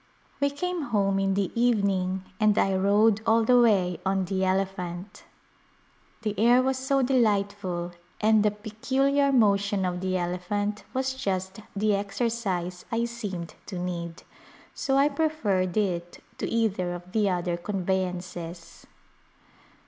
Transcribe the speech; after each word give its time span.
We 0.39 0.49
came 0.49 0.85
home 0.85 1.19
in 1.19 1.35
the 1.35 1.51
evening 1.53 2.23
and 2.39 2.57
I 2.57 2.75
rode 2.75 3.21
all 3.23 3.43
the 3.43 3.61
way 3.61 3.99
on 4.03 4.25
the 4.25 4.43
elephant. 4.43 5.25
The 6.23 6.33
air 6.39 6.63
was 6.63 6.79
so 6.79 7.03
delightful 7.03 7.91
and 8.19 8.41
the 8.43 8.49
peculiar 8.49 9.31
motion 9.31 9.85
of 9.85 10.01
the 10.01 10.17
elephant 10.17 10.85
was 10.95 11.13
just 11.13 11.59
the 11.75 11.93
exercise 11.93 12.83
I 12.91 13.05
seemed 13.05 13.53
to 13.67 13.77
need, 13.77 14.23
so 14.73 14.97
I 14.97 15.07
preferred 15.07 15.77
it 15.77 16.23
to 16.39 16.49
either 16.49 16.95
of 16.95 17.11
the 17.11 17.29
other 17.29 17.55
conveyances. 17.55 18.87